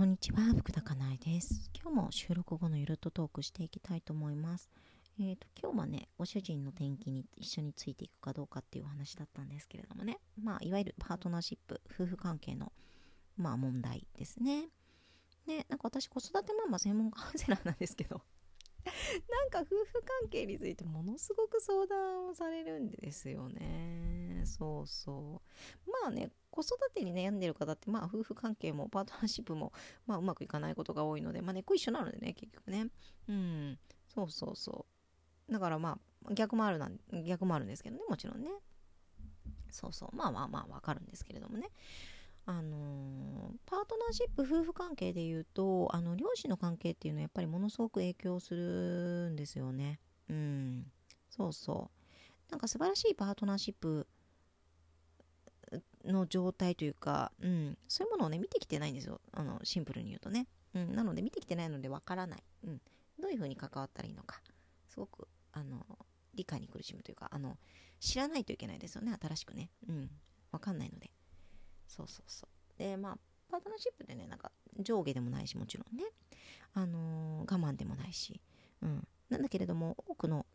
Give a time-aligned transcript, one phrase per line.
[0.00, 1.70] こんにちは、福田かなえです。
[1.78, 4.70] 今日も収録後のゆるっとトークしていきたいと思います。
[5.20, 12.72] えっ、ー、と、今日はね、ご主人の転勤に一緒についていくかどうかっていうお話だったんですけれどもね、まあ、いわゆるパートナーシップ、夫婦関係の、
[13.36, 14.70] まあ、問題ですね。
[15.46, 18.22] で、なんか私、子育てママ専門カウンセラーなんですけど、
[19.28, 24.44] なんか夫婦関係についてものすごく相談をされるんですよね。
[24.46, 25.42] そうそ
[25.86, 25.90] う。
[25.90, 29.72] まあね、子育てに悩んでる方って、まあ夫婦関係もパートナーシップも、
[30.06, 32.88] まあうまくいかないことが多いので、まあ根っこ一緒なのでね、結局ね。
[33.28, 33.78] うん。
[34.08, 34.86] そうそうそ
[35.48, 35.52] う。
[35.52, 38.50] だからまあ逆もあるなん、逆もあるんですけどね、もちろんね。
[39.70, 40.16] そうそう。
[40.16, 41.68] まあまあまあわかるんですけれどもね。
[42.46, 50.00] あのー、パートナーシップ夫婦関係でいうとあの両親の関係っていうのはやっぱりものすごく影響するんですよね。
[50.28, 50.86] うん、
[51.28, 51.90] そうそ
[52.48, 54.06] うなんか素晴らしいパートナーシップ
[56.04, 59.20] の状態というか、うん、そういうものをね見てきてないんですよ。
[59.32, 62.80] あのシンプルに言うとね、うん、なので見てきてないのでわからない、うん、
[63.20, 64.40] どういうふうに関わったらいいのか。
[64.88, 65.84] すごくあの
[66.34, 67.56] 理解に苦しむというかあの
[68.00, 69.16] 知らないといけないですよね。
[69.20, 70.10] 新しくね、うん、
[70.52, 71.10] わかんないので。
[71.86, 72.78] そうそうそう。
[72.78, 73.18] で、まあ、
[73.50, 76.04] パートナーシップでね、なんか上下でもないし、もちろんね、
[76.72, 78.40] あのー、我慢でもないし、
[78.80, 79.06] うん。
[79.28, 80.46] なんだけれども、多くの、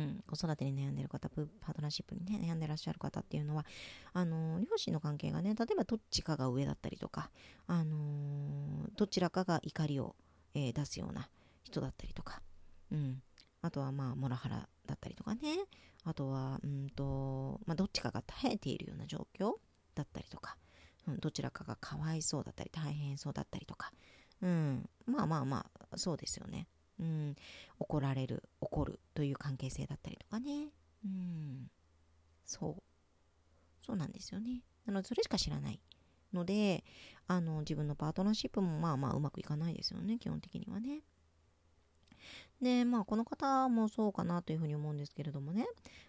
[0.00, 3.66] ん、子育てに悩んでる方、パートナーシップにね、悩んでらっしゃる方っていうのは、
[4.12, 7.30] あのー、両親の関係がね、例えばどっちかが上だったりとか、
[7.66, 10.16] あのー、どちらかが怒りを、
[10.54, 11.28] えー、出すような
[11.64, 12.42] 人だったりとか、
[12.90, 13.22] うん。
[13.62, 15.40] あとはまあ、モラハラだったりとかね。
[16.04, 19.54] あとは、うんと、まあ、どっちかが耐えているような状況。
[19.94, 20.56] だったりとか、
[21.06, 23.92] うん、どちらかがかわいそうだったり大変そうだったりとか、
[24.42, 26.66] うん、まあまあまあそうですよね、
[27.00, 27.36] うん、
[27.78, 30.68] 怒られる怒るという関係性だったりとかね、
[31.04, 31.70] うん、
[32.44, 32.82] そう。
[33.82, 34.62] そうなんですよね。
[34.86, 35.80] なのでそれしか知らない
[36.32, 36.84] ので
[37.26, 40.18] あの自分のパートナーシップもまあまあうまくいかないですよね。
[40.18, 41.00] 基本的にはね。
[42.60, 45.66] でまあこの方もそうかなというふうに思うんですけれどもね。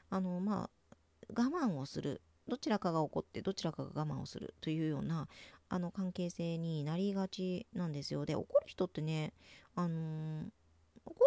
[0.10, 0.96] あのまあ
[1.30, 2.22] 我慢をする。
[2.48, 5.28] どちらかが怒ってどちらかが我慢をするというような
[5.70, 8.26] あの関係性になりがちなんですよ。
[8.26, 9.34] で怒る人ってね
[9.76, 10.46] あのー、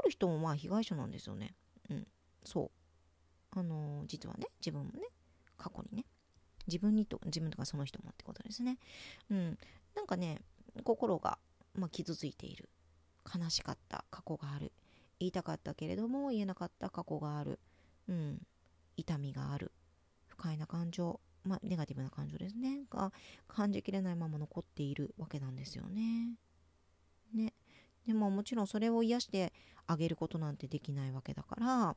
[0.05, 1.55] る人もまあ被害者なんですよね。
[1.91, 2.07] うん。
[2.45, 2.71] そ
[3.55, 3.59] う。
[3.59, 5.09] あのー、実はね自分もね
[5.57, 6.05] 過去にね
[6.67, 8.79] 自分にと自分とかその人もってことですね。
[9.31, 9.59] うん。
[9.95, 10.43] なんかね
[10.83, 11.39] 心が、
[11.75, 12.69] まあ、傷ついている。
[13.35, 14.05] 悲しかった。
[14.11, 14.73] 過去がある。
[15.19, 16.91] 言いたかったけれども言えなかった。
[16.91, 17.59] 過去がある。
[18.09, 18.43] うん。
[18.97, 19.73] 痛みがある。
[20.27, 23.13] 不快な感情、まあ、ネガティブな感情ですね、が
[23.47, 26.01] 感じきれないまま残っているわけなんですよね。
[26.01, 26.35] ね。
[28.07, 29.53] でももちろんそれを癒して
[29.87, 31.97] あげることなんてできないわけだから、ま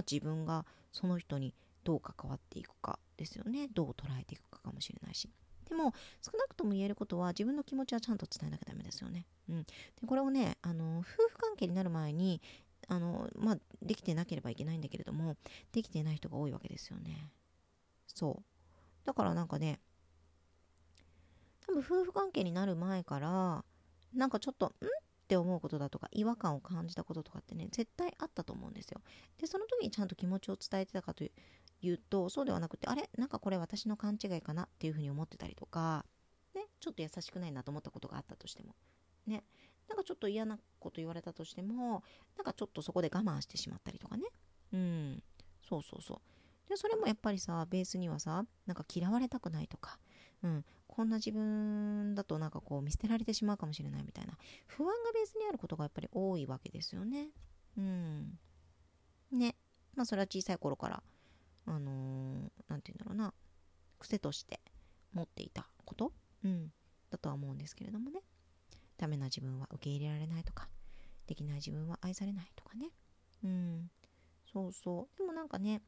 [0.00, 1.54] あ、自分がその人に
[1.84, 3.68] どう関わっていくかですよね。
[3.72, 5.28] どう捉えていくかかもしれないし。
[5.68, 9.26] でも少なくとも言えることは自分の気持ちはちゃんと伝えなきゃダメですよね。
[9.48, 12.40] うん、でこれをねあの夫婦関係になる前に
[12.88, 15.36] あの、まあ、できてなければいけないんだけれども
[15.72, 17.30] できてない人が多いわけですよね。
[18.06, 19.06] そう。
[19.06, 19.80] だからなんかね、
[21.66, 23.64] 多分夫婦関係になる前から、
[24.14, 24.70] なんかちょっと、ん？
[25.28, 29.02] って思うことだとか、違和感を感じたこととかってね、絶対あったと思うんですよ。
[29.36, 31.30] で、その時にちゃんと気持ちを伝えてたかとい
[31.90, 33.10] うと、そうではなくて、あれ？
[33.18, 34.62] なんかこれ私の勘違いかな？
[34.62, 36.06] っていうふうに思ってたりとか、
[36.54, 38.74] ね、ちょっと優しくないなと思ったことがあったとしても、
[39.26, 39.44] ね、
[39.86, 42.02] なんかちょっと嫌なこと言われたとしても、
[42.38, 44.24] なんかちょっとそこで我慢してしまったりとかね。
[44.72, 45.22] うん。
[45.68, 46.18] そうそうそう。
[46.70, 49.98] でそれもやっぱりさベースにはさなんか嫌われたくないとか、
[50.42, 50.64] うん、
[50.98, 54.36] こんな自分だとなんかこう見捨てられてしまうかもしれないみたいな
[54.66, 57.28] 不安がベースにあることがやっぱり多いわけですよね。
[57.76, 58.36] うん。
[59.30, 59.54] ね。
[59.94, 61.02] まあそれは小さい頃から
[61.66, 63.32] あのー、なんて言うんだろうな
[64.00, 64.58] 癖として
[65.12, 66.12] 持っていたこと、
[66.44, 66.72] うん、
[67.10, 68.22] だとは思うんですけれどもね。
[68.96, 70.68] ダメな自分は受け入れられないとか
[71.28, 72.88] できない自分は愛されないとかね。
[73.44, 73.88] うん。
[74.52, 75.16] そうそう。
[75.16, 75.80] でもなんかね、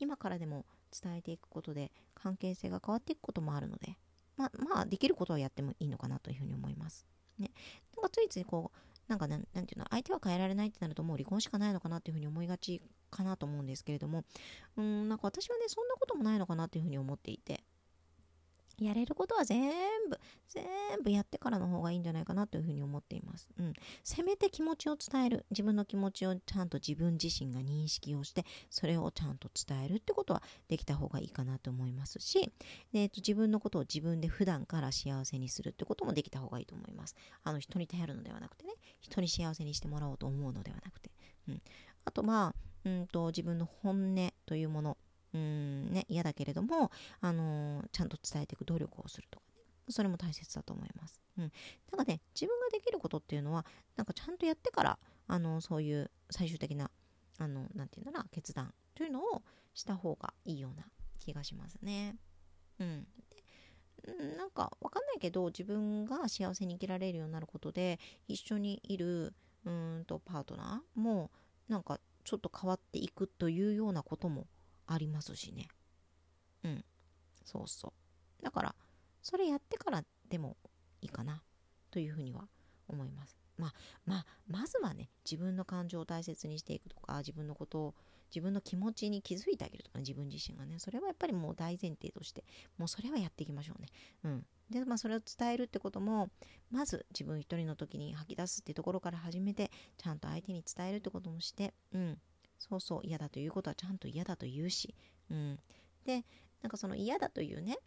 [0.00, 3.96] 今からでも伝えていくことで関係性が変わっていくこともあるので、
[4.36, 7.06] ま、まあ、できることはやってもいいのかなというふうに思います。
[7.38, 7.52] ね。
[7.94, 8.78] なんかついついこう、
[9.08, 14.24] なんかな、ていうの、相手は変えられないってなるともう離婚しかないのかなっていうふうに思いがちかなと思うんですけれども、
[14.76, 17.64] うん、なんか私はね、そんなこともないのかなっていうふうに思っていて、
[18.84, 19.70] やれることは全
[20.10, 20.18] 部、
[20.48, 20.64] 全
[21.02, 23.48] 部やってからの方がいいんじゃないかなというふうに思っています。
[23.58, 23.72] うん。
[24.04, 25.46] せめて気持ちを伝える。
[25.50, 32.52] 自分の気持ちをちゃんと自分自身が認識をして、それをちゃんと伝えるってことはできた方がいいかなと思いますし、
[32.92, 37.16] えーと、自分のことを自分で普段から幸せにするってこともできた方がいいと思います。
[37.44, 41.10] あの、人に頼るのではなくてね、人に幸せにしてもらおうと思うのではなくて。
[41.48, 41.62] うん。
[42.04, 44.96] あと、まあ、うんと、自分の本音というもの、
[45.36, 46.90] うんね、嫌だけれども、
[47.20, 49.62] あのー、ちゃんと伝えていく努力をするとかね。
[49.90, 51.20] それも大切だと思います。
[51.38, 51.48] うん。
[51.48, 51.52] だ
[51.90, 53.66] からね、自分ができることっていうのは、
[53.96, 54.98] なんかちゃんとやってから、
[55.28, 56.90] あの、そういう最終的な、
[57.38, 59.42] あの、なんていうんだろう、決断というのを
[59.74, 60.86] した方がいいような
[61.18, 62.16] 気がしますね。
[62.80, 63.06] うん。
[64.02, 67.98] でなんかわかんないけど自分が幸せに生きられるようになることで
[68.28, 69.34] 一緒にいる
[69.64, 71.30] うんとパートナーも
[71.68, 74.46] なんかちょっと変わっていくというようなことも
[74.86, 75.68] ありますしね。
[76.64, 76.84] うん。
[77.44, 77.92] そうそ
[78.40, 78.44] う。
[78.44, 78.74] だから、
[79.22, 80.56] それやってからでも
[81.00, 81.42] いいかな
[81.90, 82.48] というふうには
[82.88, 83.36] 思います。
[83.58, 83.74] まあ、
[84.04, 87.94] まあ、まずはね、自分の感情を大切にしていくとか、自分のことを、
[88.30, 92.44] 自分の気持ちに気づいてあげるとか、自分自身がね、それはやっぱりもう大前提として、
[92.76, 93.88] もうそれはやっていきましょうね。
[94.24, 94.46] うん。
[94.68, 96.28] で、まあ、それを伝えるってことも、
[96.70, 102.20] まず自分一人の時に吐き出すってところから始めて、ちゃんと相手に伝えるってこともして、うん。
[102.58, 104.94] そうそう、嫌だということはちゃんと嫌だと言うし、
[105.30, 105.58] うん。
[106.04, 106.24] で、
[106.62, 107.78] なんかその嫌だというね、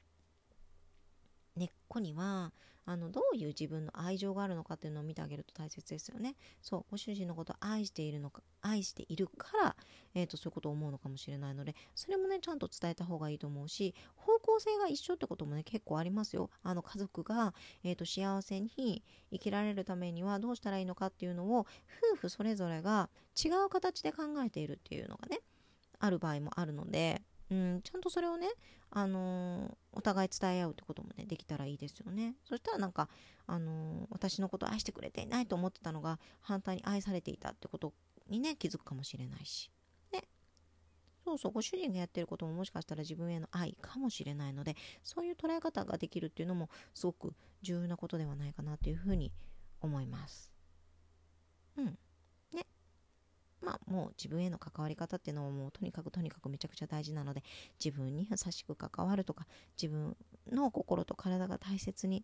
[1.60, 2.54] 根っこには
[2.86, 6.36] あのどういう自分の愛情があるのかっていうのを見てあげると大切ですよね。
[6.60, 9.76] そうご主人のことを愛しているのか愛しているから、
[10.16, 16.50] えーと、そういうことを思うのかもしれないのでそれもねちゃんと伝えた方がいいと思うし方向性が一緒ってこともね結構ありますよ。
[16.64, 17.54] あの家族が、
[17.84, 21.68] えーと、幸せに生きられるためにはどうしたらいいのかっていうのを
[22.14, 25.42] 夫婦それぞれが違う形で考えているっていうのがね
[26.00, 27.22] ある場合もあるので
[27.52, 28.48] うん、ちゃんとそれをね、
[28.92, 32.36] あのー、お互い伝え合うってこともね、できたらいいですよね。
[32.44, 33.10] そしたらなんか、
[33.48, 37.94] あのー、私のこと愛してくれていないと思ってたのが、反対に愛されていたってこと
[38.28, 39.72] にね、気づくかもしれないし。
[40.12, 40.28] ね。
[41.24, 49.32] そうそう、ご主人がやってることももしかしたら自分への愛かもしれないので、そういう捉え方ができるっていうのも、すごく重要なことではないかなというふうに
[49.82, 50.52] 思います。
[51.78, 51.98] うん。
[53.62, 57.44] まあもう自分への関わり方っていうのはもうとにかくとにかくめちゃくちゃ大事なので
[57.84, 59.46] 自分に優しく関わるとか
[59.82, 60.16] 自分
[60.52, 62.24] の心と体が大切に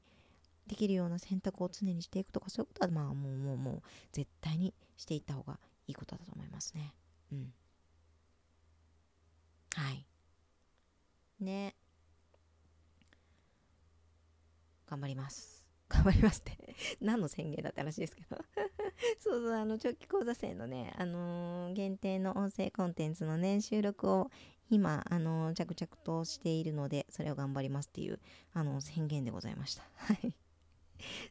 [0.67, 6.93] できるような選択を常にしていくとかそういうことはまあもうもうもう絶対にしていった方がいいことだと思いますね。
[7.31, 7.53] うん。
[9.75, 10.05] はい。
[11.39, 11.75] ね。
[14.87, 15.54] 頑張ります。
[15.87, 16.57] 頑張りますって
[17.01, 18.37] 何の宣言だって話ですけど
[19.19, 24.31] そうそう、あの、長期講座生のね、あのー、限定の音声コンテンツのね、収録を
[24.69, 28.19] 今、あのー、着々としているので、それを頑張りますっていう、
[28.53, 29.83] あの、宣言でございました。
[29.95, 30.35] はい。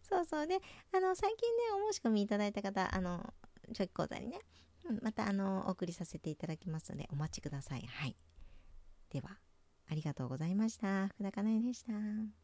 [0.02, 0.46] そうそう。
[0.46, 0.60] で、
[0.92, 3.34] あの、最近ね、お申し込みいただいた方、あの、
[3.72, 4.40] 長期講座にね、
[4.84, 7.82] うん、また、あの、お送りさせていただきますので、お待ちください。
[7.82, 8.16] はい。
[9.10, 9.38] では、
[9.88, 11.08] ありがとうございました。
[11.08, 12.43] 福田かなえでした。